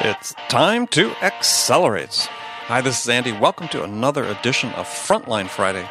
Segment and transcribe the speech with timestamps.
[0.00, 2.14] It's time to accelerate.
[2.68, 3.32] Hi, this is Andy.
[3.32, 5.86] Welcome to another edition of Frontline Friday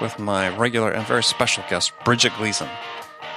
[0.00, 2.68] with my regular and very special guest, Bridget Gleason.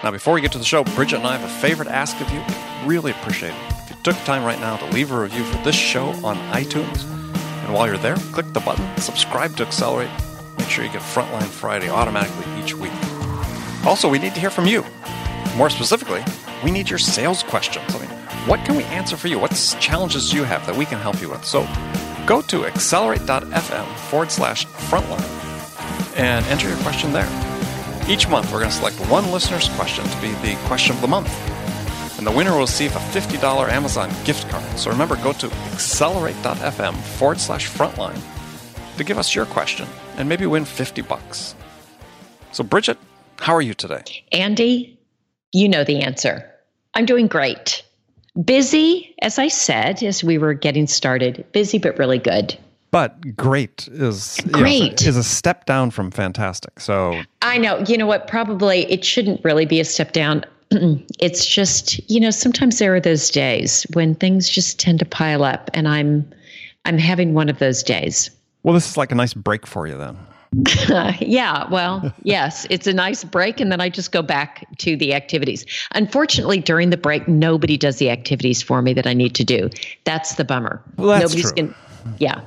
[0.04, 2.20] Now, before we get to the show, Bridget and I have a favor to ask
[2.22, 2.42] of you.
[2.88, 3.74] Really appreciate it.
[3.84, 7.04] If you took time right now to leave a review for this show on iTunes,
[7.66, 10.12] and while you're there, click the button, subscribe to Accelerate.
[10.58, 12.94] Make sure you get Frontline Friday automatically each week.
[13.86, 14.86] Also, we need to hear from you.
[15.58, 16.24] More specifically,
[16.64, 17.86] we need your sales questions.
[17.96, 18.10] I mean,
[18.48, 19.40] what can we answer for you?
[19.40, 21.46] What challenges do you have that we can help you with?
[21.46, 21.68] So
[22.26, 27.30] go to accelerate.fm forward slash frontline and enter your question there.
[28.08, 31.08] Each month, we're going to select one listener's question to be the question of the
[31.08, 31.30] month.
[32.18, 34.78] And the winner will receive a $50 Amazon gift card.
[34.78, 38.20] So remember, go to accelerate.fm forward slash frontline
[38.98, 39.88] to give us your question
[40.18, 41.56] and maybe win 50 bucks.
[42.52, 42.98] So, Bridget,
[43.38, 44.04] how are you today?
[44.34, 44.99] Andy,
[45.52, 46.50] you know the answer.
[46.94, 47.84] I'm doing great.
[48.44, 51.46] Busy, as I said, as we were getting started.
[51.52, 52.58] Busy, but really good.
[52.92, 56.80] But great is great is a step down from fantastic.
[56.80, 57.80] So I know.
[57.88, 58.28] You know what?
[58.28, 60.44] Probably it shouldn't really be a step down.
[60.72, 65.44] it's just you know sometimes there are those days when things just tend to pile
[65.44, 66.28] up, and I'm
[66.86, 68.32] I'm having one of those days.
[68.64, 70.18] Well, this is like a nice break for you then.
[71.20, 75.14] yeah, well, yes, it's a nice break, and then I just go back to the
[75.14, 75.66] activities.
[75.94, 79.70] Unfortunately, during the break, nobody does the activities for me that I need to do.
[80.06, 80.82] That's the bummer.
[80.98, 81.68] Well, that's Nobody's true.
[81.68, 81.76] Gonna,
[82.18, 82.42] yeah.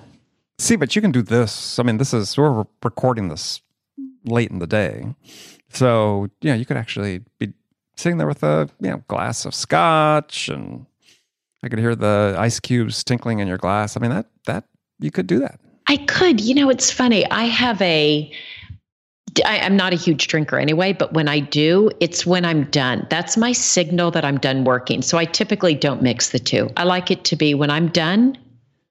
[0.58, 1.78] See, but you can do this.
[1.78, 3.60] I mean, this is we're recording this
[4.24, 5.14] late in the day,
[5.70, 7.52] so yeah, you could actually be
[7.96, 10.86] sitting there with a you know glass of scotch, and
[11.62, 13.96] I could hear the ice cubes tinkling in your glass.
[13.96, 14.64] I mean, that that
[14.98, 15.60] you could do that.
[15.88, 16.40] I could.
[16.40, 17.28] You know, it's funny.
[17.30, 18.30] I have a.
[19.46, 23.06] I, I'm not a huge drinker anyway, but when I do, it's when I'm done.
[23.08, 25.00] That's my signal that I'm done working.
[25.00, 26.68] So I typically don't mix the two.
[26.76, 28.36] I like it to be when I'm done,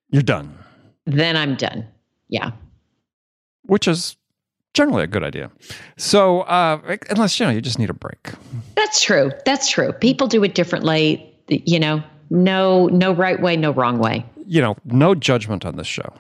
[0.10, 0.58] You're done,
[1.06, 1.86] then I'm done.
[2.30, 2.52] Yeah.
[3.64, 4.16] which is
[4.74, 5.52] generally a good idea.
[5.98, 8.32] So uh, unless you know you just need a break.
[8.76, 9.32] That's true.
[9.46, 9.92] That's true.
[9.94, 11.28] People do it differently.
[11.50, 12.02] You know,
[12.32, 14.26] no, no right way, no wrong way.
[14.48, 16.12] You know, no judgment on this show.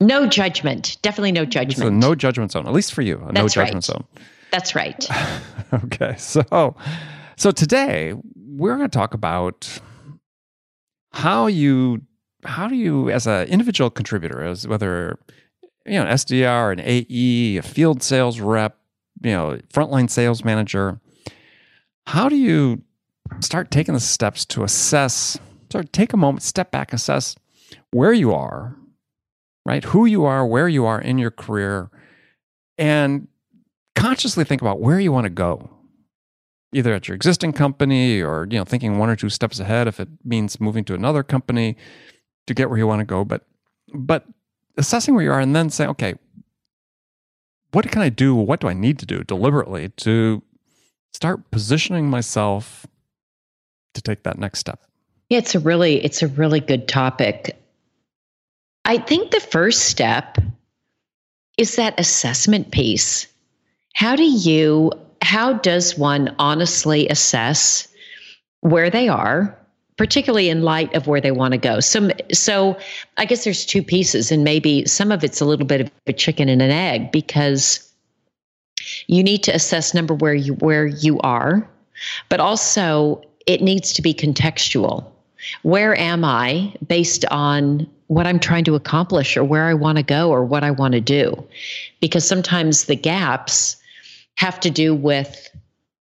[0.00, 0.98] No judgment.
[1.02, 1.88] Definitely no judgment.
[1.88, 3.84] a no judgment zone, at least for you, a no judgment right.
[3.84, 4.04] zone.
[4.50, 5.06] That's right.
[5.72, 6.76] Okay, so
[7.36, 9.80] so today we're going to talk about
[11.12, 12.02] how you
[12.44, 15.18] how do you as an individual contributor, as whether
[15.84, 18.78] you know an SDR, an AE, a field sales rep,
[19.22, 21.00] you know, frontline sales manager,
[22.06, 22.80] how do you
[23.40, 25.36] start taking the steps to assess,
[25.72, 27.34] sort of take a moment, step back, assess
[27.90, 28.76] where you are,
[29.66, 29.84] right?
[29.84, 31.90] Who you are, where you are in your career,
[32.78, 33.28] and
[33.94, 35.70] consciously think about where you want to go
[36.72, 39.98] either at your existing company or you know thinking one or two steps ahead if
[39.98, 41.76] it means moving to another company
[42.46, 43.46] to get where you want to go but
[43.94, 44.26] but
[44.76, 46.14] assessing where you are and then saying okay
[47.72, 50.42] what can i do what do i need to do deliberately to
[51.14, 52.86] start positioning myself
[53.94, 54.82] to take that next step
[55.30, 57.56] Yeah, it's a really it's a really good topic.
[58.86, 60.38] I think the first step
[61.58, 63.26] is that assessment piece.
[63.94, 64.92] How do you
[65.22, 67.88] how does one honestly assess
[68.60, 69.58] where they are,
[69.96, 71.80] particularly in light of where they want to go?
[71.80, 72.78] So so
[73.16, 76.12] I guess there's two pieces and maybe some of it's a little bit of a
[76.12, 77.92] chicken and an egg because
[79.08, 81.68] you need to assess number where you where you are,
[82.28, 85.10] but also it needs to be contextual
[85.62, 90.02] where am I based on what I'm trying to accomplish or where I want to
[90.02, 91.42] go or what I want to do?
[92.00, 93.76] Because sometimes the gaps
[94.36, 95.48] have to do with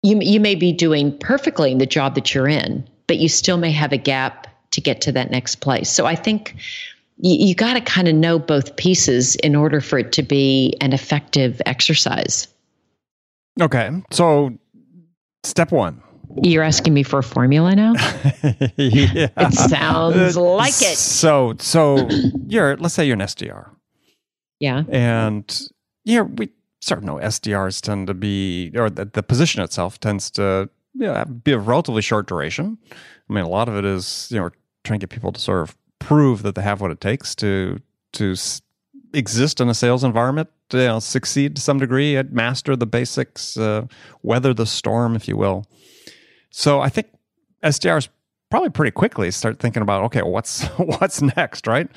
[0.02, 3.56] you, you may be doing perfectly in the job that you're in, but you still
[3.56, 5.90] may have a gap to get to that next place.
[5.90, 6.56] So I think
[7.18, 10.76] you, you got to kind of know both pieces in order for it to be
[10.80, 12.48] an effective exercise.
[13.60, 14.52] okay so
[15.44, 16.00] step one
[16.42, 17.92] You're asking me for a formula now?
[18.76, 19.28] yeah.
[19.36, 20.96] It sounds like it.
[20.96, 22.08] So, so
[22.46, 23.70] you're let's say you're an SDR,
[24.60, 24.84] Yeah.
[24.88, 25.60] and
[26.04, 26.50] yeah, we
[26.80, 31.06] sort of know SDRs tend to be, or the, the position itself tends to you
[31.06, 32.78] know, be a relatively short duration.
[33.28, 34.50] I mean, a lot of it is you know
[34.84, 37.78] trying to get people to sort of prove that they have what it takes to
[38.12, 38.62] to s-
[39.14, 43.56] exist in a sales environment, you know, succeed to some degree, at master the basics,
[43.56, 43.86] uh,
[44.22, 45.66] weather the storm, if you will.
[46.50, 47.08] So I think
[47.62, 48.08] SDRs
[48.50, 51.88] probably pretty quickly start thinking about okay, what's what's next, right?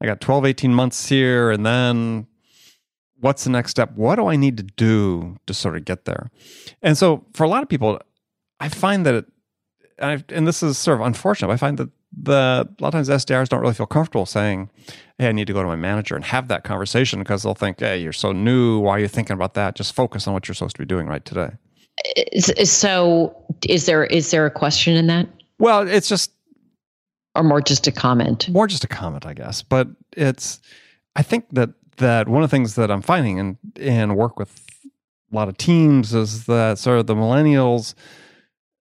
[0.00, 2.26] I got 12, 18 months here, and then
[3.20, 3.92] what's the next step?
[3.94, 6.30] What do I need to do to sort of get there?
[6.82, 8.00] And so for a lot of people,
[8.60, 9.26] I find that it,
[10.00, 11.52] I, and this is sort of unfortunate.
[11.52, 14.70] I find that the a lot of times SDRs don't really feel comfortable saying,
[15.18, 17.80] "Hey, I need to go to my manager and have that conversation," because they'll think,
[17.80, 18.78] "Hey, you're so new.
[18.78, 19.74] Why are you thinking about that?
[19.74, 21.50] Just focus on what you're supposed to be doing right today."
[22.64, 23.36] So,
[23.68, 25.28] is there is there a question in that?
[25.58, 26.32] Well, it's just,
[27.34, 28.48] or more just a comment.
[28.48, 29.62] More just a comment, I guess.
[29.62, 30.60] But it's,
[31.16, 34.64] I think that that one of the things that I'm finding and and work with
[35.32, 37.94] a lot of teams is that sort of the millennials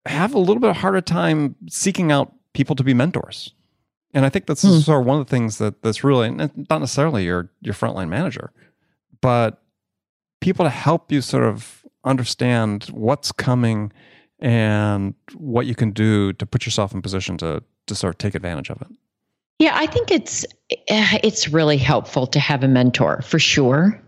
[0.06, 3.52] have a little bit harder time seeking out people to be mentors.
[4.14, 4.78] And I think that's hmm.
[4.78, 8.52] sort of one of the things that that's really not necessarily your your frontline manager,
[9.20, 9.62] but
[10.40, 13.92] people to help you sort of understand what's coming
[14.38, 18.34] and what you can do to put yourself in position to to sort of take
[18.34, 18.88] advantage of it.
[19.58, 20.44] Yeah, I think it's
[20.88, 24.00] eh, it's really helpful to have a mentor for sure.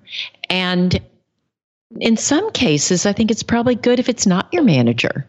[0.50, 1.00] And
[2.00, 5.28] in some cases, I think it's probably good if it's not your manager.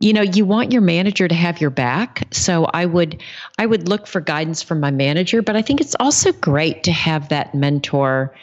[0.00, 2.26] You know, you want your manager to have your back.
[2.32, 3.22] So I would
[3.58, 6.92] I would look for guidance from my manager, but I think it's also great to
[6.92, 8.34] have that mentor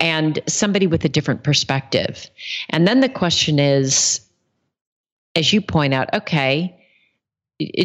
[0.00, 2.28] and somebody with a different perspective.
[2.70, 4.20] And then the question is
[5.34, 6.74] as you point out, okay,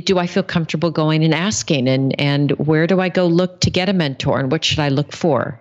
[0.04, 3.70] do I feel comfortable going and asking and and where do I go look to
[3.70, 5.60] get a mentor and what should I look for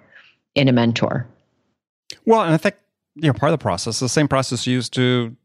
[0.54, 1.26] in a mentor?
[2.24, 2.76] Well, and I think
[3.16, 5.36] you know part of the process, the same process used to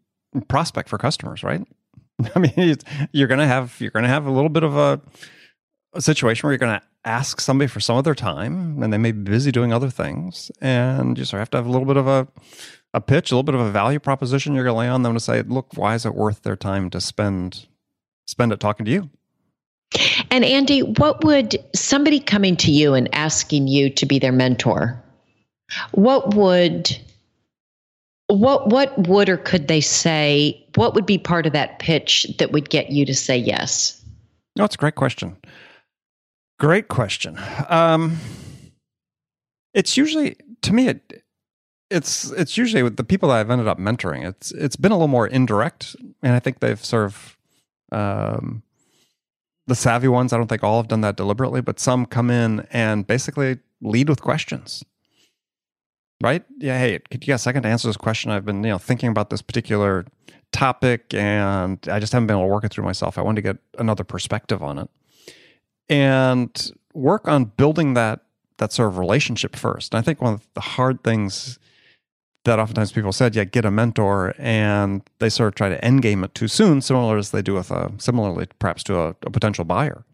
[0.47, 1.65] prospect for customers, right?
[2.35, 2.77] I mean,
[3.11, 5.01] you're going to have you're going to have a little bit of a,
[5.93, 8.97] a situation where you're going to ask somebody for some of their time, and they
[8.97, 11.87] may be busy doing other things, and you sort of have to have a little
[11.87, 12.27] bit of a
[12.93, 15.15] a pitch, a little bit of a value proposition you're going to lay on them
[15.15, 17.65] to say, look, why is it worth their time to spend
[18.27, 19.09] spend it talking to you?
[20.31, 25.01] And Andy, what would somebody coming to you and asking you to be their mentor?
[25.91, 26.95] What would
[28.27, 30.65] what what would or could they say?
[30.75, 34.03] What would be part of that pitch that would get you to say yes?
[34.55, 35.35] No, it's a great question.
[36.59, 37.39] Great question.
[37.69, 38.17] Um,
[39.73, 41.23] it's usually to me it
[41.89, 44.27] it's it's usually with the people that I've ended up mentoring.
[44.27, 47.37] It's it's been a little more indirect, and I think they've sort of
[47.91, 48.63] um,
[49.67, 50.33] the savvy ones.
[50.33, 54.09] I don't think all have done that deliberately, but some come in and basically lead
[54.09, 54.83] with questions
[56.23, 56.43] right?
[56.57, 58.31] Yeah, hey, could you get a second to answer this question?
[58.31, 60.05] I've been, you know, thinking about this particular
[60.53, 63.17] topic and I just haven't been able to work it through myself.
[63.17, 64.89] I wanted to get another perspective on it.
[65.89, 68.21] And work on building that
[68.57, 69.93] that sort of relationship first.
[69.93, 71.57] And I think one of the hard things
[72.45, 76.01] that oftentimes people said, yeah, get a mentor, and they sort of try to end
[76.01, 79.31] game it too soon, similar as they do with a similarly perhaps to a, a
[79.31, 80.05] potential buyer,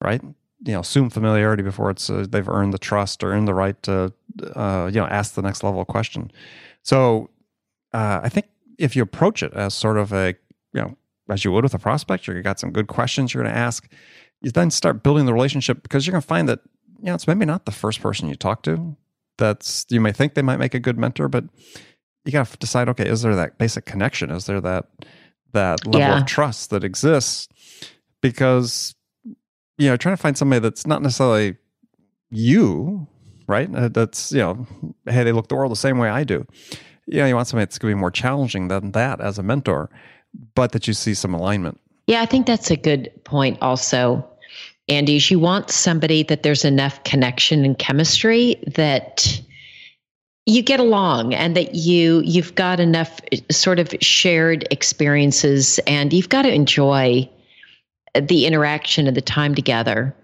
[0.00, 0.22] right?
[0.64, 3.80] you know assume familiarity before it's uh, they've earned the trust or earned the right
[3.82, 4.12] to
[4.54, 6.30] uh, you know ask the next level question.
[6.82, 7.30] So
[7.92, 8.46] uh, I think
[8.78, 10.34] if you approach it as sort of a
[10.72, 10.96] you know
[11.28, 13.90] as you would with a prospect, you've got some good questions you're going to ask.
[14.44, 16.60] You then start building the relationship because you're going to find that
[16.98, 18.96] you know it's maybe not the first person you talk to.
[19.38, 21.44] That's you may think they might make a good mentor, but
[22.24, 22.88] you got to decide.
[22.90, 24.30] Okay, is there that basic connection?
[24.30, 24.86] Is there that
[25.52, 26.20] that level yeah.
[26.20, 27.48] of trust that exists?
[28.20, 28.94] Because
[29.78, 31.56] you know, trying to find somebody that's not necessarily
[32.30, 33.06] you,
[33.46, 33.74] right?
[33.74, 34.66] Uh, that's, you know,
[35.06, 36.46] hey, they look the world the same way I do.
[37.06, 39.42] You know, you want somebody that's going to be more challenging than that as a
[39.42, 39.90] mentor,
[40.54, 41.80] but that you see some alignment.
[42.06, 44.28] Yeah, I think that's a good point also.
[44.88, 49.40] Andy, is you want somebody that there's enough connection and chemistry that
[50.46, 56.12] you get along and that you you've got enough uh, sort of shared experiences and
[56.12, 57.28] you've got to enjoy
[58.14, 60.14] the interaction and the time together.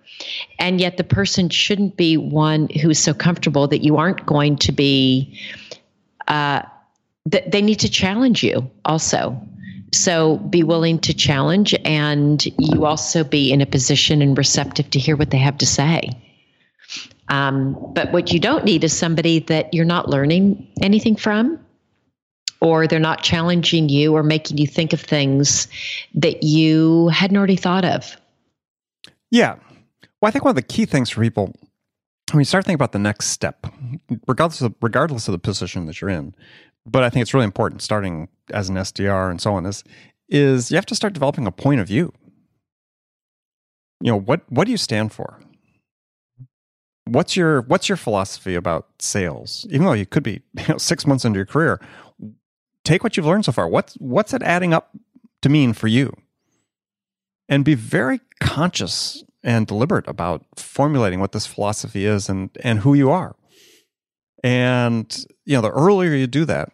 [0.59, 4.71] And yet, the person shouldn't be one who's so comfortable that you aren't going to
[4.71, 5.39] be,
[6.29, 6.63] uh,
[7.31, 9.41] th- they need to challenge you also.
[9.93, 14.99] So be willing to challenge, and you also be in a position and receptive to
[14.99, 16.11] hear what they have to say.
[17.29, 21.59] Um, but what you don't need is somebody that you're not learning anything from
[22.61, 25.69] or they're not challenging you or making you think of things
[26.15, 28.17] that you hadn't already thought of.
[29.31, 29.57] Yeah.
[30.21, 31.55] Well, I think one of the key things for people
[32.33, 33.67] when you start thinking about the next step,
[34.27, 36.35] regardless of regardless of the position that you're in,
[36.87, 39.85] but I think it's really important starting as an SDR and so on is
[40.29, 42.13] is you have to start developing a point of view.
[44.01, 45.41] You know, what what do you stand for?
[47.07, 49.67] What's your what's your philosophy about sales?
[49.71, 51.81] Even though you could be you know, six months into your career,
[52.85, 53.69] take what you've learned so far.
[53.69, 54.97] What's what's it adding up
[55.43, 56.15] to mean for you?
[57.49, 62.95] And be very conscious and deliberate about formulating what this philosophy is and and who
[62.95, 63.35] you are.
[64.43, 66.73] And you know, the earlier you do that,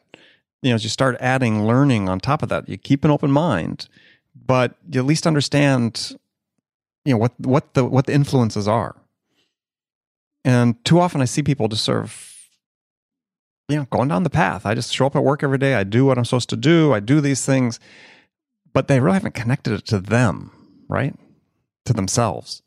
[0.62, 3.30] you know, as you start adding learning on top of that, you keep an open
[3.30, 3.88] mind,
[4.34, 6.16] but you at least understand,
[7.04, 8.96] you know, what what the what the influences are.
[10.44, 12.34] And too often, I see people just sort of,
[13.68, 14.64] you know, going down the path.
[14.64, 15.74] I just show up at work every day.
[15.74, 16.92] I do what I'm supposed to do.
[16.92, 17.80] I do these things,
[18.72, 20.52] but they really haven't connected it to them,
[20.88, 21.14] right?
[21.86, 22.62] To themselves.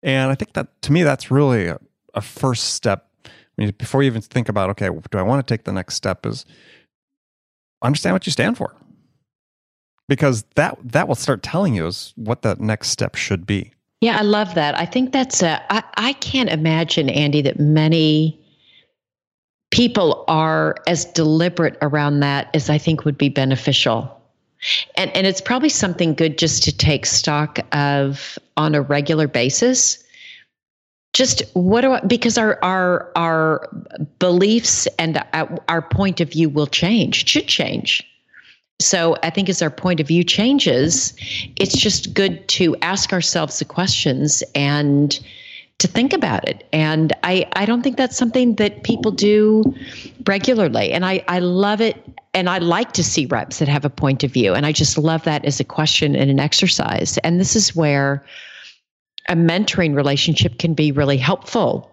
[0.00, 1.80] And I think that to me, that's really a,
[2.14, 3.07] a first step.
[3.58, 5.94] I mean, before you even think about, okay, do I want to take the next
[5.94, 6.24] step?
[6.24, 6.46] Is
[7.82, 8.74] understand what you stand for.
[10.08, 13.72] Because that that will start telling you is what that next step should be.
[14.00, 14.78] Yeah i love that.
[14.78, 18.40] I think that's a I, I can't imagine andy that many
[19.70, 24.14] people are as deliberate around that as i think would be beneficial.
[24.96, 30.02] And and it's probably something good just to take stock of on a regular basis
[31.18, 33.68] just what do I, because our our our
[34.20, 35.20] beliefs and
[35.68, 38.04] our point of view will change should change
[38.80, 41.12] so I think as our point of view changes,
[41.56, 45.18] it's just good to ask ourselves the questions and
[45.78, 46.64] to think about it.
[46.72, 49.64] And I, I don't think that's something that people do
[50.26, 50.92] regularly.
[50.92, 51.96] And I, I love it.
[52.34, 54.54] And I like to see reps that have a point of view.
[54.54, 57.18] And I just love that as a question and an exercise.
[57.18, 58.24] And this is where
[59.28, 61.90] a mentoring relationship can be really helpful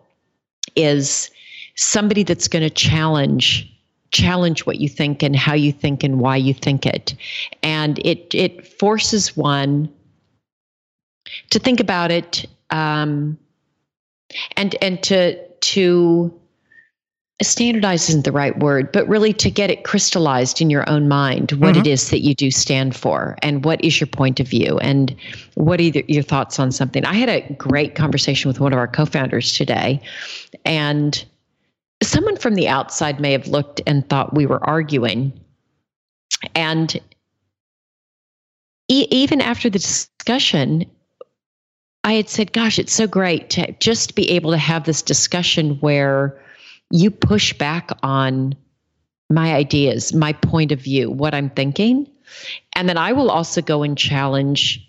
[0.76, 1.30] is
[1.76, 3.72] somebody that's going to challenge
[4.12, 7.14] challenge what you think and how you think and why you think it.
[7.64, 9.90] And it it forces one
[11.50, 13.38] to think about it um,
[14.56, 16.40] and and to to
[17.42, 21.52] standardize isn't the right word, but really to get it crystallized in your own mind
[21.54, 21.82] what mm-hmm.
[21.82, 25.14] it is that you do stand for and what is your point of view and
[25.56, 27.04] what are your thoughts on something.
[27.04, 30.02] I had a great conversation with one of our co-founders today
[30.64, 31.26] and
[32.02, 35.34] someone from the outside may have looked and thought we were arguing.
[36.54, 36.98] And
[38.88, 40.86] e- even after the discussion,
[42.06, 45.76] I had said, Gosh, it's so great to just be able to have this discussion
[45.80, 46.40] where
[46.96, 48.56] you push back on
[49.30, 52.10] my ideas, my point of view, what I'm thinking.
[52.74, 54.82] And then I will also go and challenge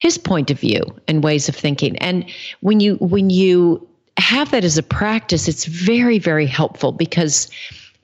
[0.00, 1.96] his point of view and ways of thinking.
[1.98, 3.86] And when you when you
[4.18, 7.50] have that as a practice, it's very, very helpful because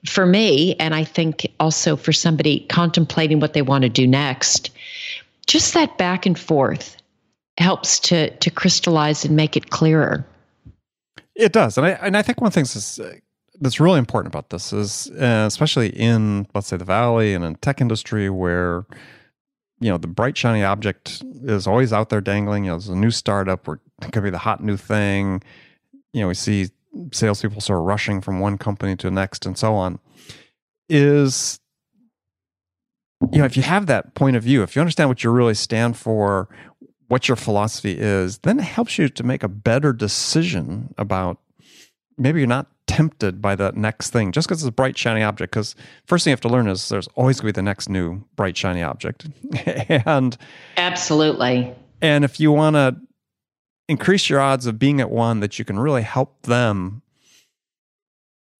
[0.05, 4.69] for me, and I think also for somebody contemplating what they want to do next,
[5.47, 6.97] just that back and forth
[7.57, 10.25] helps to to crystallize and make it clearer.
[11.35, 13.15] It does, and I and I think one of the things uh,
[13.59, 17.55] that's really important about this is, uh, especially in let's say the valley and in
[17.55, 18.85] tech industry where
[19.79, 22.65] you know the bright shiny object is always out there dangling.
[22.65, 25.41] You know, there's a new startup or it could be the hot new thing
[26.13, 26.69] you know we see
[27.11, 29.99] salespeople sort of rushing from one company to the next and so on
[30.87, 31.59] is
[33.31, 35.55] you know if you have that point of view if you understand what you really
[35.55, 36.47] stand for
[37.07, 41.37] what your philosophy is then it helps you to make a better decision about
[42.17, 45.51] maybe you're not tempted by the next thing just because it's a bright shiny object
[45.51, 47.89] because first thing you have to learn is there's always going to be the next
[47.89, 49.27] new bright shiny object.
[50.05, 50.37] And
[50.77, 51.73] absolutely.
[52.01, 52.97] and if you want to
[53.87, 57.01] increase your odds of being at one that you can really help them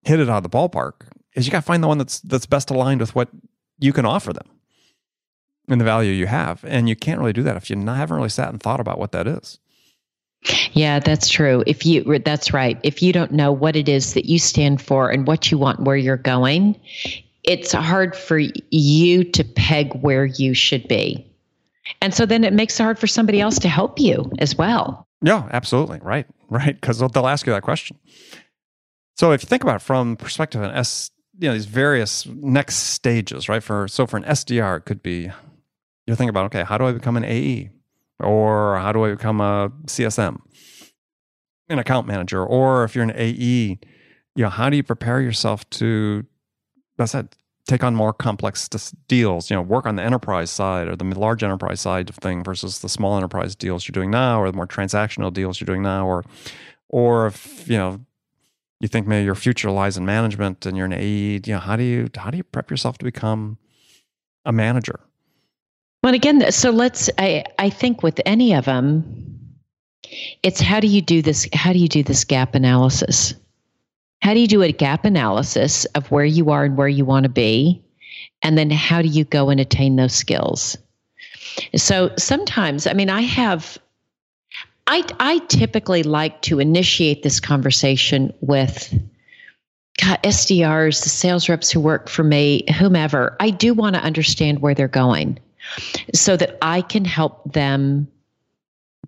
[0.04, 2.46] hit it out of the ballpark is you got to find the one that's that's
[2.46, 3.30] best aligned with what
[3.80, 4.48] you can offer them
[5.68, 8.16] and the value you have and you can't really do that if you not, haven't
[8.16, 9.60] really sat and thought about what that is
[10.74, 14.26] yeah that's true if you that's right if you don't know what it is that
[14.26, 16.80] you stand for and what you want where you're going
[17.44, 21.26] it's hard for you to peg where you should be
[22.02, 25.08] and so then it makes it hard for somebody else to help you as well
[25.24, 26.00] yeah, absolutely.
[26.02, 26.28] Right.
[26.50, 26.80] Right.
[26.80, 27.98] Because they'll, they'll ask you that question.
[29.16, 32.26] So if you think about it from perspective of an S, you know, these various
[32.26, 33.64] next stages, right?
[33.64, 35.32] For so for an SDR, it could be
[36.06, 37.70] you're thinking about, okay, how do I become an AE?
[38.20, 40.38] Or how do I become a CSM?
[41.70, 42.46] An account manager.
[42.46, 43.80] Or if you're an AE,
[44.36, 46.26] you know, how do you prepare yourself to
[46.98, 47.36] that's it,
[47.68, 48.70] take on more complex
[49.08, 52.44] deals, you know, work on the enterprise side or the large enterprise side of thing
[52.44, 55.82] versus the small enterprise deals you're doing now or the more transactional deals you're doing
[55.82, 56.24] now or
[56.90, 58.00] or if, you know,
[58.80, 61.76] you think maybe your future lies in management and you're an AE, you know, how
[61.76, 63.58] do you how do you prep yourself to become
[64.46, 65.00] a manager?
[66.04, 69.24] Well, again, so let's I I think with any of them
[70.44, 73.34] it's how do you do this how do you do this gap analysis?
[74.22, 77.24] How do you do a gap analysis of where you are and where you want
[77.24, 77.84] to be?
[78.42, 80.78] And then how do you go and attain those skills?
[81.76, 83.78] So sometimes, I mean, I have,
[84.88, 88.94] I, I typically like to initiate this conversation with
[90.02, 93.36] God, SDRs, the sales reps who work for me, whomever.
[93.40, 95.38] I do want to understand where they're going.
[96.14, 98.08] So that I can help them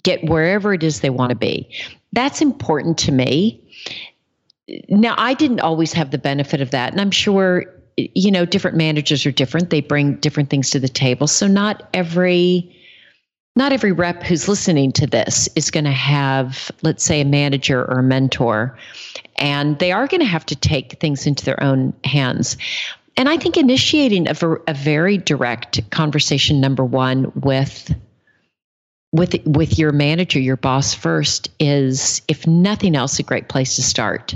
[0.04, 1.70] get wherever it is they want to be.
[2.14, 3.62] That's important to me.
[4.90, 6.92] Now, I didn't always have the benefit of that.
[6.92, 7.66] And I'm sure,
[7.98, 9.70] you know, different managers are different.
[9.70, 11.28] They bring different things to the table.
[11.28, 12.72] So not every
[13.58, 17.86] not every rep who's listening to this is going to have, let's say, a manager
[17.86, 18.78] or a mentor,
[19.38, 22.58] and they are going to have to take things into their own hands.
[23.18, 24.36] And I think initiating a,
[24.68, 27.94] a very direct conversation, number one, with
[29.14, 33.84] with with your manager, your boss first, is if nothing else, a great place to
[33.84, 34.34] start.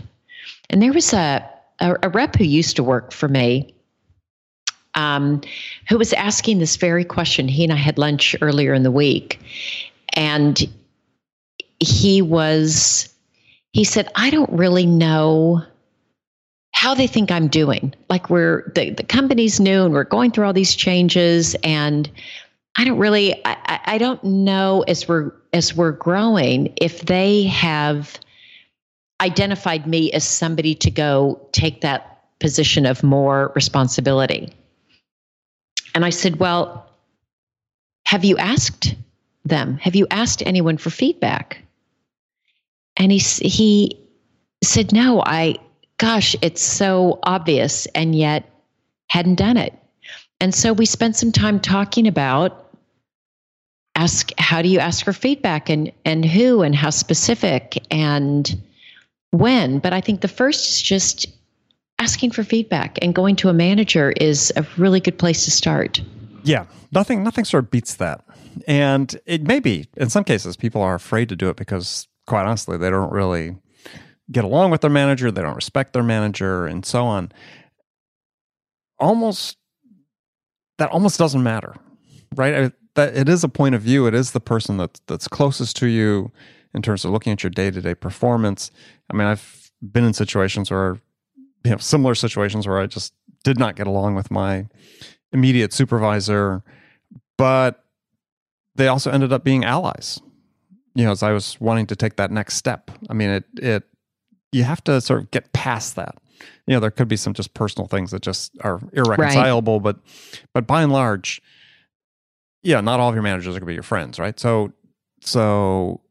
[0.70, 1.48] And there was a
[1.80, 3.74] a, a rep who used to work for me
[4.96, 5.42] um,
[5.88, 7.48] who was asking this very question.
[7.48, 9.40] He and I had lunch earlier in the week,
[10.14, 10.62] and
[11.80, 13.14] he was
[13.72, 15.64] he said, "I don't really know."
[16.80, 17.94] How they think I'm doing.
[18.08, 22.10] Like we're the, the company's new and we're going through all these changes and
[22.78, 28.18] I don't really I, I don't know as we're as we're growing if they have
[29.20, 34.50] identified me as somebody to go take that position of more responsibility.
[35.94, 36.90] And I said, Well,
[38.06, 38.96] have you asked
[39.44, 39.78] them?
[39.80, 41.62] Have you asked anyone for feedback?
[42.96, 44.00] And he, he
[44.64, 45.58] said, No, I,
[46.00, 48.50] gosh, it's so obvious and yet
[49.08, 49.74] hadn't done it.
[50.42, 52.66] And so we spent some time talking about
[53.96, 58.62] ask how do you ask for feedback and and who and how specific and
[59.32, 61.28] when but i think the first is just
[62.00, 66.02] asking for feedback and going to a manager is a really good place to start.
[66.44, 68.24] Yeah, nothing nothing sort of beats that.
[68.68, 72.46] And it may be in some cases people are afraid to do it because quite
[72.46, 73.58] honestly they don't really
[74.32, 77.32] get along with their manager, they don't respect their manager and so on.
[79.00, 79.58] Almost
[80.78, 81.76] that almost doesn't matter.
[82.36, 82.72] Right?
[82.96, 85.88] That it is a point of view, it is the person that that's closest to
[85.88, 86.32] you
[86.74, 88.72] in terms of looking at your day-to-day performance.
[89.10, 91.00] I mean, I've been in situations where
[91.64, 93.14] you know similar situations where I just
[93.44, 94.68] did not get along with my
[95.32, 96.64] immediate supervisor,
[97.38, 97.84] but
[98.76, 100.20] they also ended up being allies.
[100.96, 102.92] You know, as I was wanting to take that next step.
[103.10, 103.84] I mean, it it
[104.52, 106.16] you have to sort of get past that.
[106.68, 109.84] You know, there could be some just personal things that just are irreconcilable, right.
[109.84, 110.00] but
[110.54, 111.42] but by and large,
[112.64, 114.40] yeah, not all of your managers are going to be your friends, right?
[114.40, 114.72] So
[115.22, 116.02] so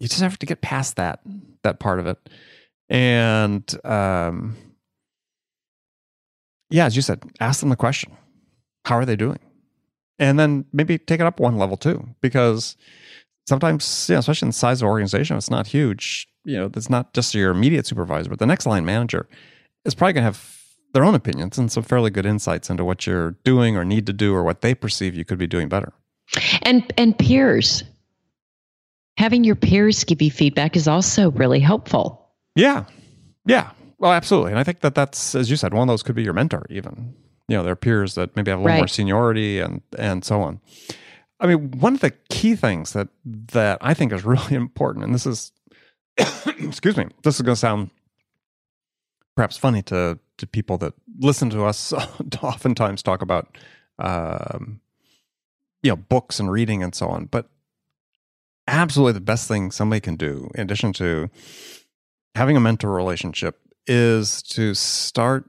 [0.00, 1.20] you just have to get past that
[1.62, 2.18] that part of it,
[2.88, 4.56] and um,
[6.70, 8.12] yeah, as you said, ask them the question
[8.86, 9.38] How are they doing?
[10.18, 12.76] And then maybe take it up one level too, because
[13.46, 16.28] sometimes, you know, especially in the size of organization, it's not huge.
[16.44, 19.28] You know, it's not just your immediate supervisor, but the next line manager
[19.84, 20.60] is probably going to have
[20.92, 24.12] their own opinions and some fairly good insights into what you're doing or need to
[24.12, 25.92] do or what they perceive you could be doing better.
[26.62, 27.82] And and peers.
[29.16, 32.32] Having your peers give you feedback is also really helpful.
[32.56, 32.84] Yeah.
[33.46, 33.70] Yeah.
[33.98, 34.50] Well, absolutely.
[34.50, 36.66] And I think that that's, as you said, one of those could be your mentor,
[36.68, 37.14] even.
[37.48, 38.80] You know, their peers that maybe have a little right.
[38.80, 40.60] more seniority and and so on.
[41.40, 45.14] I mean, one of the key things that that I think is really important, and
[45.14, 45.52] this is,
[46.58, 47.90] excuse me, this is going to sound
[49.36, 51.92] perhaps funny to to people that listen to us
[52.42, 53.56] oftentimes talk about,
[54.00, 54.80] um,
[55.82, 57.26] you know, books and reading and so on.
[57.26, 57.48] But
[58.66, 61.30] absolutely, the best thing somebody can do, in addition to
[62.34, 65.48] having a mentor relationship, is to start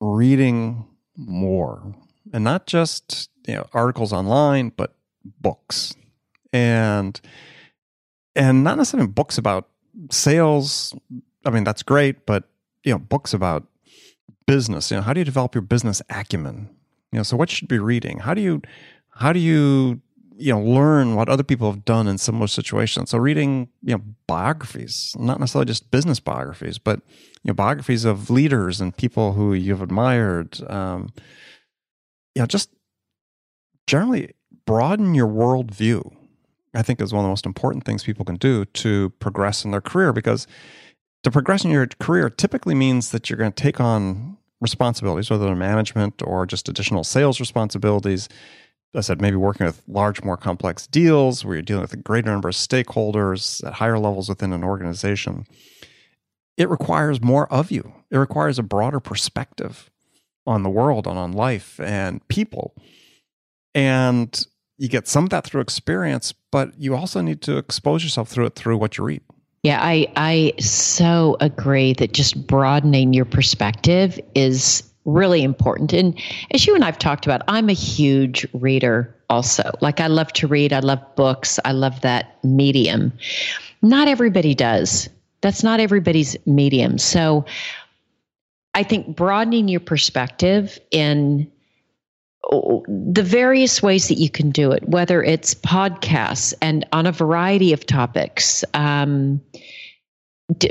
[0.00, 1.94] reading more
[2.32, 4.94] and not just you know articles online but
[5.40, 5.94] books
[6.52, 7.20] and
[8.38, 9.68] and not necessarily books about
[10.10, 10.94] sales.
[11.44, 12.44] I mean that's great but
[12.84, 13.66] you know books about
[14.46, 14.90] business.
[14.90, 16.70] You know how do you develop your business acumen?
[17.12, 18.20] You know so what should be reading.
[18.20, 18.62] How do you
[19.10, 20.00] how do you
[20.36, 23.10] you know learn what other people have done in similar situations?
[23.10, 27.00] So reading you know biographies not necessarily just business biographies but
[27.42, 30.60] you know biographies of leaders and people who you've admired.
[30.70, 31.12] Um
[32.34, 32.70] you know just
[33.88, 36.14] generally broaden your worldview
[36.78, 39.70] i think is one of the most important things people can do to progress in
[39.70, 40.46] their career because
[41.22, 45.46] to progress in your career typically means that you're going to take on responsibilities whether
[45.46, 48.28] they're management or just additional sales responsibilities
[48.94, 52.30] I said, maybe working with large, more complex deals where you're dealing with a greater
[52.30, 55.46] number of stakeholders at higher levels within an organization.
[56.56, 57.92] It requires more of you.
[58.10, 59.90] It requires a broader perspective
[60.46, 62.74] on the world and on life and people.
[63.74, 64.46] And
[64.78, 68.46] you get some of that through experience, but you also need to expose yourself through
[68.46, 69.22] it through what you read.
[69.64, 75.92] Yeah, I I so agree that just broadening your perspective is really important.
[75.92, 76.18] And
[76.52, 79.70] as you and I've talked about, I'm a huge reader also.
[79.80, 83.12] Like I love to read, I love books, I love that medium.
[83.82, 85.08] Not everybody does.
[85.40, 86.98] That's not everybody's medium.
[86.98, 87.44] So
[88.74, 91.50] I think broadening your perspective in
[92.50, 97.72] the various ways that you can do it, whether it's podcasts and on a variety
[97.72, 98.64] of topics.
[98.74, 99.40] Um,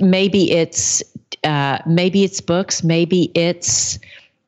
[0.02, 1.04] maybe it's
[1.44, 4.00] uh, maybe it's books, maybe it's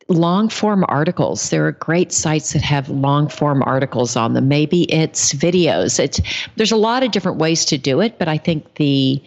[0.08, 1.50] long form articles.
[1.52, 4.48] There are great sites that have long form articles on them.
[4.48, 6.00] Maybe it's videos.
[6.00, 6.20] It's
[6.56, 9.22] there's a lot of different ways to do it, but I think the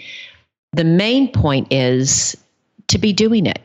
[0.72, 2.36] the main point is
[2.88, 3.60] to be doing it.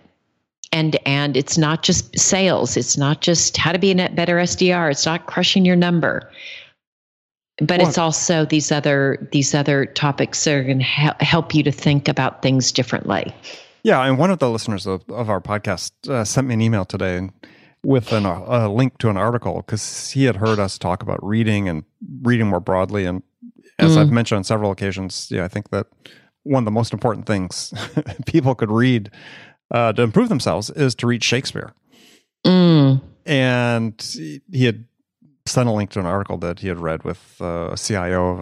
[0.72, 2.76] And and it's not just sales.
[2.76, 4.92] It's not just how to be a better SDR.
[4.92, 6.30] It's not crushing your number.
[7.60, 11.64] But well, it's also these other these other topics that are going to help you
[11.64, 13.34] to think about things differently.
[13.84, 16.84] Yeah, and one of the listeners of, of our podcast uh, sent me an email
[16.84, 17.30] today
[17.84, 21.70] with an, a link to an article because he had heard us talk about reading
[21.70, 21.84] and
[22.22, 23.06] reading more broadly.
[23.06, 23.24] And
[23.80, 24.00] as mm.
[24.00, 25.88] I've mentioned on several occasions, yeah, I think that
[26.44, 27.74] one of the most important things
[28.26, 29.10] people could read
[29.72, 31.74] uh, to improve themselves is to read Shakespeare.
[32.46, 33.02] Mm.
[33.26, 34.02] And
[34.52, 34.86] he had
[35.46, 38.40] sent a link to an article that he had read with uh, a CIO of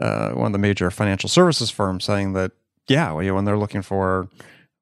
[0.00, 2.52] a, uh, one of the major financial services firms saying that
[2.88, 4.28] yeah, you know, when they're looking for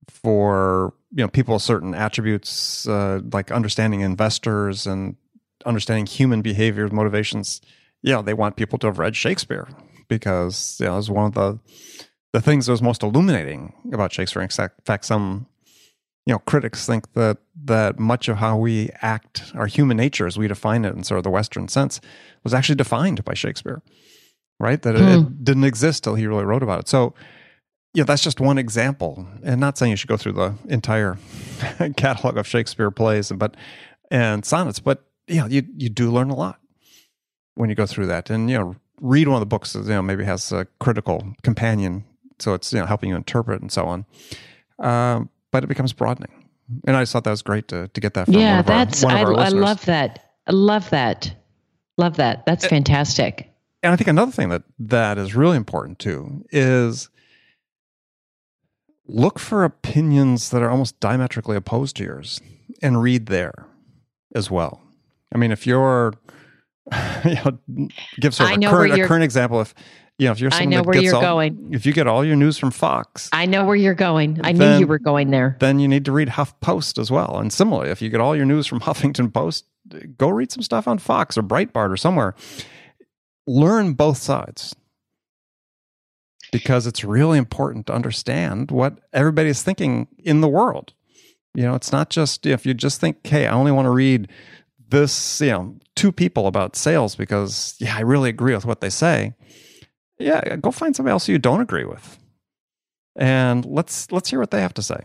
[0.08, 5.16] for you know people with certain attributes uh, like understanding investors and
[5.64, 7.60] understanding human behavior, motivations.
[8.02, 9.66] Yeah, they want people to have read Shakespeare
[10.08, 11.58] because you know, it was one of the
[12.34, 14.42] the things that was most illuminating about Shakespeare.
[14.42, 15.46] In fact, some
[16.26, 20.36] you know critics think that that much of how we act, our human nature as
[20.36, 22.00] we define it in sort of the Western sense,
[22.42, 23.82] was actually defined by Shakespeare.
[24.58, 25.00] Right, that mm.
[25.00, 25.44] it, it hmm.
[25.44, 26.88] didn't exist till he really wrote about it.
[26.88, 27.14] So
[27.92, 31.18] yeah, that's just one example, and not saying you should go through the entire
[31.96, 33.56] catalog of Shakespeare plays, but
[34.10, 36.58] and sonnets, but yeah, you you do learn a lot
[37.54, 39.74] when you go through that, and you know, read one of the books.
[39.74, 42.04] That you know, maybe has a critical companion,
[42.38, 44.06] so it's you know helping you interpret and so on.
[44.78, 46.48] Um, but it becomes broadening,
[46.86, 48.26] and I just thought that was great to to get that.
[48.26, 50.32] From yeah, that's our, I, I love that.
[50.46, 51.34] I love that.
[51.96, 52.44] Love that.
[52.44, 53.50] That's fantastic.
[53.82, 57.08] And I think another thing that that is really important too is
[59.06, 62.40] look for opinions that are almost diametrically opposed to yours
[62.82, 63.66] and read there
[64.34, 64.80] as well.
[65.34, 66.14] I mean, if you're,
[67.24, 67.88] you know,
[68.20, 69.60] give sort of a current, a current example.
[69.60, 69.74] If
[70.18, 71.70] you know, if you're I know where you're all, going.
[71.72, 74.40] If you get all your news from Fox, I know where you're going.
[74.44, 75.56] I then, knew you were going there.
[75.58, 77.38] Then you need to read HuffPost as well.
[77.38, 79.66] And similarly, if you get all your news from Huffington Post,
[80.16, 82.34] go read some stuff on Fox or Breitbart or somewhere.
[83.46, 84.74] Learn both sides
[86.52, 90.92] because it's really important to understand what everybody's thinking in the world.
[91.54, 94.28] You know, it's not just if you just think, hey, I only want to read
[94.88, 98.90] this, you know, two people about sales because, yeah, I really agree with what they
[98.90, 99.34] say.
[100.18, 102.18] Yeah, go find somebody else you don't agree with.
[103.16, 105.00] And let's let's hear what they have to say.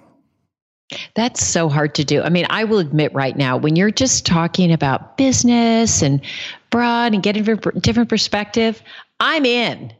[1.13, 2.23] That's so hard to do.
[2.23, 6.19] I mean, I will admit right now, when you're just talking about business and
[6.71, 8.81] broad and getting a different perspective,
[9.19, 9.93] I'm in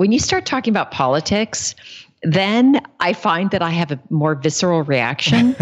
[0.00, 1.74] when you start talking about politics,
[2.22, 5.54] then I find that I have a more visceral reaction.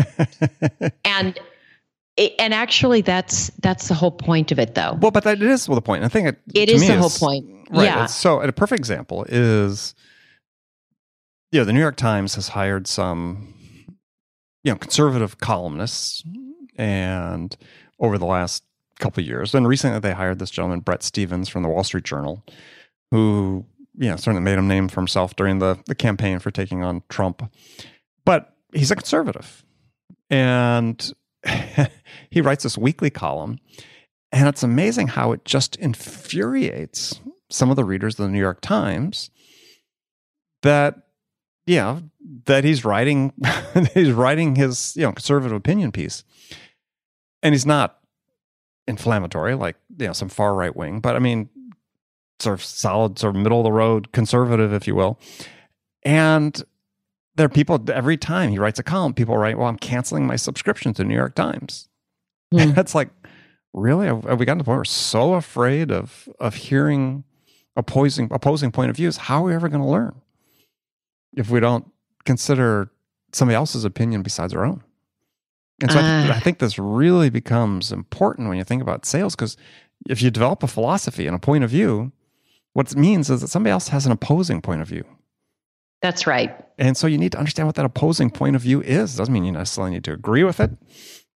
[1.04, 1.38] and
[2.16, 4.96] and actually that's that's the whole point of it though.
[5.00, 6.04] Well, but that is the point.
[6.04, 7.57] I think it, it is the whole point.
[7.70, 7.84] Right.
[7.84, 8.06] Yeah.
[8.06, 9.94] So a perfect example is
[11.50, 13.54] you know, the New York Times has hired some
[14.64, 16.22] you know, conservative columnists
[16.76, 17.56] and
[18.00, 18.64] over the last
[18.98, 19.54] couple of years.
[19.54, 22.44] And recently they hired this gentleman, Bret Stephens from the Wall Street Journal,
[23.10, 23.64] who
[23.98, 27.02] you know, certainly made a name for himself during the, the campaign for taking on
[27.08, 27.50] Trump.
[28.24, 29.64] But he's a conservative.
[30.30, 31.12] And
[32.30, 33.58] he writes this weekly column.
[34.30, 37.20] And it's amazing how it just infuriates
[37.50, 39.30] some of the readers of the New York Times
[40.62, 40.94] that,
[41.76, 42.02] know,
[42.44, 43.32] that he's writing
[43.94, 46.24] he's writing his, you know, conservative opinion piece.
[47.42, 47.98] And he's not
[48.86, 51.48] inflammatory like, you know, some far right wing, but I mean,
[52.40, 55.18] sort of solid, sort of middle of the road conservative, if you will.
[56.02, 56.62] And
[57.36, 60.36] there are people every time he writes a column, people write, "Well, I'm canceling my
[60.36, 61.88] subscription to the New York Times."
[62.52, 62.60] Mm.
[62.60, 63.10] And it's like,
[63.72, 64.06] really?
[64.06, 67.24] Have, have we gotten to the point where we're so afraid of of hearing
[67.78, 69.16] opposing opposing point of views?
[69.16, 70.20] How are we ever going to learn
[71.34, 71.90] if we don't
[72.26, 72.90] consider
[73.32, 74.82] somebody else's opinion besides our own?
[75.80, 76.02] And so uh.
[76.02, 79.56] I, I think this really becomes important when you think about sales because
[80.08, 82.12] if you develop a philosophy and a point of view,
[82.74, 85.04] what it means is that somebody else has an opposing point of view.
[86.02, 86.54] That's right.
[86.78, 89.16] And so you need to understand what that opposing point of view is.
[89.16, 90.70] Doesn't mean you necessarily need to agree with it,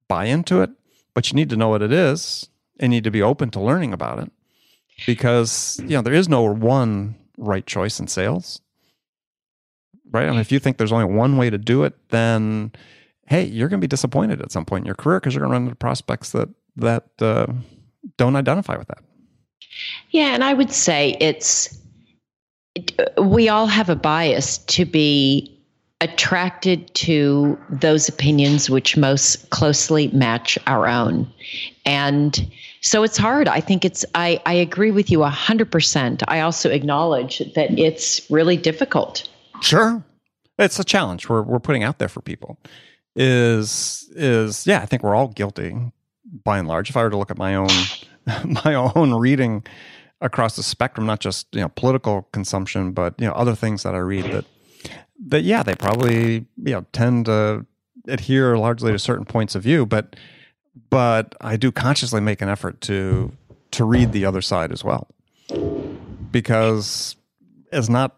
[0.08, 0.70] buy into it,
[1.14, 2.48] but you need to know what it is
[2.78, 4.30] and need to be open to learning about it
[5.06, 8.60] because you know there is no one right choice in sales
[10.12, 10.26] right?
[10.26, 12.72] I mean, if you think there's only one way to do it then
[13.26, 15.50] hey you're going to be disappointed at some point in your career because you're going
[15.50, 17.46] to run into prospects that that uh,
[18.16, 19.02] don't identify with that.
[20.10, 21.78] Yeah and i would say it's
[23.20, 25.56] we all have a bias to be
[26.00, 31.30] attracted to those opinions which most closely match our own.
[31.84, 33.48] And so it's hard.
[33.48, 38.56] I think it's i, I agree with you 100% i also acknowledge that it's really
[38.56, 39.28] difficult.
[39.60, 40.04] Sure.
[40.58, 42.58] It's a challenge we're, we're putting out there for people.
[43.16, 45.76] Is is yeah i think we're all guilty
[46.44, 46.90] by and large.
[46.90, 47.70] If i were to look at my own
[48.64, 49.64] my own reading
[50.20, 53.94] across the spectrum not just you know political consumption but you know other things that
[53.94, 54.44] i read that
[55.26, 57.66] that yeah, they probably you know tend to
[58.08, 60.16] adhere largely to certain points of view, but
[60.90, 63.32] but I do consciously make an effort to
[63.72, 65.08] to read the other side as well.
[66.30, 67.16] Because
[67.72, 68.16] it's not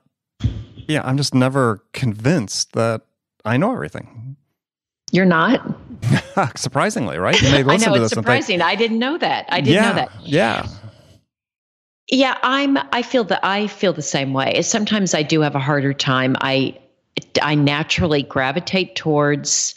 [0.89, 3.03] yeah i'm just never convinced that
[3.45, 4.37] i know everything.
[5.11, 5.61] You're not?
[6.57, 7.41] Surprisingly right?
[7.41, 9.47] You may listen i know it's surprising think, i didn't know that.
[9.49, 10.11] I didn't yeah, know that.
[10.23, 10.69] yeah.
[12.11, 14.61] Yeah i'm i feel that i feel the same way.
[14.63, 16.37] Sometimes i do have a harder time.
[16.41, 16.79] I
[17.43, 19.75] I naturally gravitate towards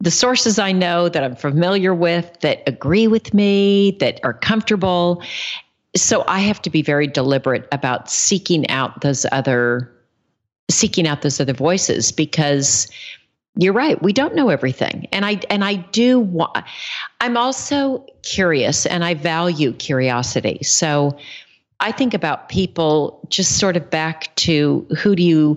[0.00, 5.22] the sources I know that I'm familiar with, that agree with me, that are comfortable.
[5.94, 9.92] So I have to be very deliberate about seeking out those other
[10.68, 12.88] seeking out those other voices because
[13.56, 16.64] you're right we don't know everything and i and i do want
[17.20, 21.16] i'm also curious and i value curiosity so
[21.80, 25.56] i think about people just sort of back to who do you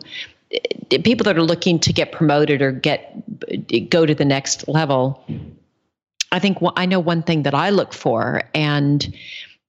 [0.89, 3.23] people that are looking to get promoted or get
[3.89, 5.23] go to the next level
[6.31, 9.15] i think i know one thing that i look for and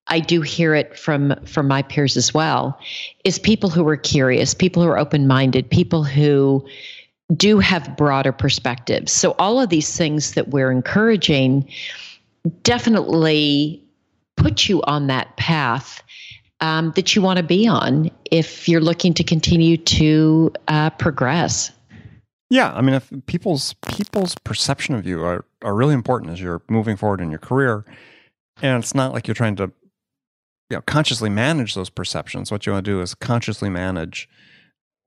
[0.07, 2.79] i do hear it from from my peers as well
[3.25, 6.67] is people who are curious people who are open-minded people who
[7.37, 9.13] do have broader perspectives.
[9.13, 11.69] So all of these things that we're encouraging
[12.63, 13.83] definitely
[14.37, 16.03] put you on that path
[16.61, 21.73] um, that you want to be on if you're looking to continue to uh, progress.
[22.51, 26.63] Yeah, I mean, if people's people's perception of you are are really important as you're
[26.69, 27.85] moving forward in your career,
[28.61, 29.71] and it's not like you're trying to,
[30.69, 32.51] you know, consciously manage those perceptions.
[32.51, 34.29] What you want to do is consciously manage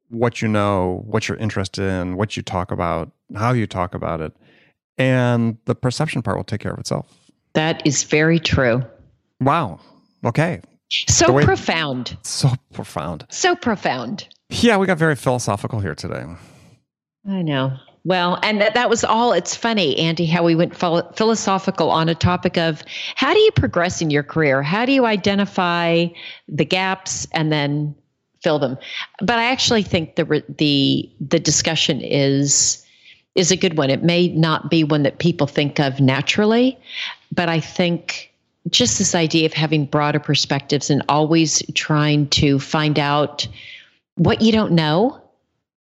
[0.09, 4.21] what you know, what you're interested in, what you talk about, how you talk about
[4.21, 4.33] it,
[4.97, 7.11] and the perception part will take care of itself.
[7.53, 8.83] That is very true.
[9.41, 9.81] Wow.
[10.23, 10.61] Okay.
[11.07, 12.17] So way, profound.
[12.23, 13.25] So profound.
[13.29, 14.27] So profound.
[14.49, 16.25] Yeah, we got very philosophical here today.
[17.27, 17.77] I know.
[18.05, 19.31] Well, and that, that was all.
[19.31, 22.83] It's funny, Andy, how we went philosophical on a topic of
[23.15, 24.61] how do you progress in your career?
[24.61, 26.07] How do you identify
[26.49, 27.95] the gaps and then
[28.41, 28.77] fill them?
[29.19, 32.85] But I actually think the the the discussion is
[33.35, 33.89] is a good one.
[33.89, 36.77] It may not be one that people think of naturally,
[37.31, 38.32] but I think
[38.69, 43.47] just this idea of having broader perspectives and always trying to find out
[44.15, 45.21] what you don't know,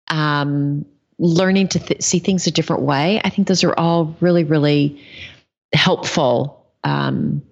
[0.08, 0.84] um,
[1.18, 3.20] learning to th- see things a different way.
[3.24, 5.00] I think those are all really, really
[5.72, 7.42] helpful um,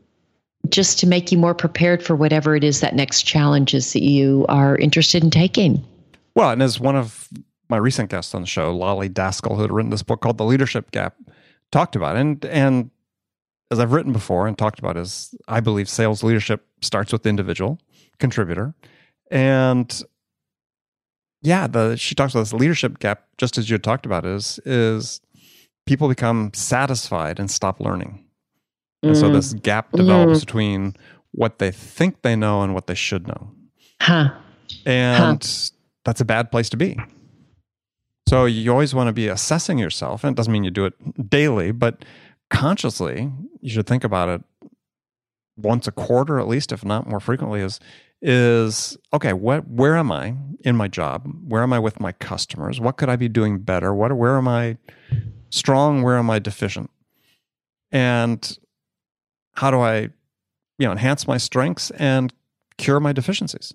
[0.69, 4.03] just to make you more prepared for whatever it is that next challenge is that
[4.03, 5.85] you are interested in taking.
[6.35, 7.29] Well, and as one of
[7.69, 10.45] my recent guests on the show, Lolly Daskal, who had written this book called The
[10.45, 11.17] Leadership Gap,
[11.71, 12.91] talked about, and and
[13.71, 17.29] as I've written before and talked about, is I believe sales leadership starts with the
[17.29, 17.79] individual
[18.19, 18.75] contributor.
[19.31, 20.03] And
[21.43, 24.59] yeah, the she talks about this leadership gap, just as you had talked about, is
[24.65, 25.21] is
[25.87, 28.25] people become satisfied and stop learning.
[29.05, 29.09] Mm.
[29.09, 29.63] And so this mm.
[29.63, 30.47] gap develops mm.
[30.47, 30.97] between
[31.33, 33.51] what they think they know and what they should know.
[34.01, 34.31] Huh.
[34.87, 35.71] And huh.
[36.05, 36.99] that's a bad place to be.
[38.29, 41.31] So you always want to be assessing yourself, and it doesn't mean you do it
[41.31, 42.05] daily, but
[42.51, 44.43] consciously, you should think about it
[45.57, 47.81] once a quarter at least, if not more frequently, is
[48.23, 51.31] is okay, what where am I in my job?
[51.47, 52.81] Where am I with my customers?
[52.81, 53.95] What could I be doing better?
[53.95, 54.79] What where am I
[55.51, 56.03] strong?
[56.03, 56.91] Where am I deficient?
[57.93, 58.59] And
[59.53, 60.01] how do I,
[60.79, 62.33] you know, enhance my strengths and
[62.79, 63.75] cure my deficiencies?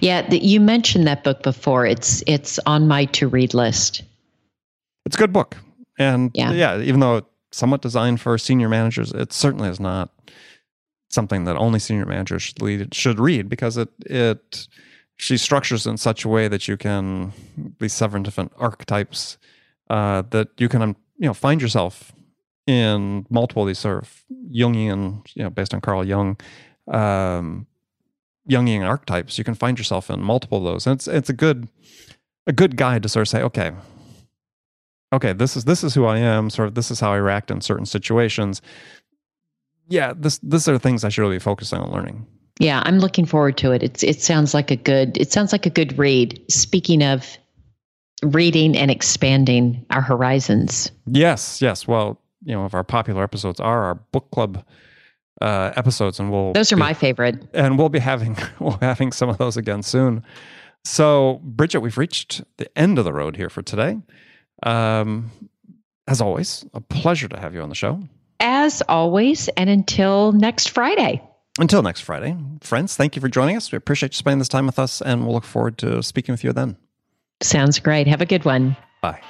[0.00, 1.86] Yeah, the, you mentioned that book before.
[1.86, 4.02] It's it's on my to read list.
[5.06, 5.56] It's a good book,
[5.98, 9.12] and yeah, yeah even though somewhat designed for senior managers.
[9.12, 10.10] It certainly is not
[11.10, 14.68] something that only senior managers should, lead, should read because it it
[15.16, 17.32] she structures in such a way that you can
[17.80, 19.38] these seven different archetypes
[19.90, 22.12] uh, that you can um, you know find yourself
[22.68, 26.36] in multiple of these sort of Jungian, you know, based on Carl Jung,
[26.86, 27.66] um,
[28.48, 30.86] Jungian archetypes, you can find yourself in multiple of those.
[30.86, 31.68] And it's it's a good
[32.46, 33.72] a good guide to sort of say, okay,
[35.12, 36.50] okay, this is this is who I am.
[36.50, 38.62] Sort of this is how I react in certain situations.
[39.88, 42.26] Yeah, this these are things I should really be focusing on learning.
[42.60, 43.82] Yeah, I'm looking forward to it.
[43.82, 46.40] It's it sounds like a good it sounds like a good read.
[46.50, 47.38] Speaking of
[48.22, 50.90] reading and expanding our horizons.
[51.06, 51.86] Yes, yes.
[51.86, 54.64] Well, you know, if our popular episodes are our book club
[55.40, 58.86] uh, episodes, and we'll those are be, my favorite, and we'll be having we'll be
[58.86, 60.22] having some of those again soon.
[60.84, 63.98] So, Bridget, we've reached the end of the road here for today.
[64.62, 65.30] Um,
[66.06, 68.00] as always, a pleasure to have you on the show.
[68.40, 71.22] As always, and until next Friday.
[71.58, 73.72] Until next Friday, friends, thank you for joining us.
[73.72, 76.44] We appreciate you spending this time with us, and we'll look forward to speaking with
[76.44, 76.76] you then.
[77.40, 78.06] Sounds great.
[78.06, 78.76] Have a good one.
[79.02, 79.20] Bye.